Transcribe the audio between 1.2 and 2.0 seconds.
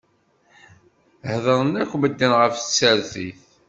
Heddṛen akk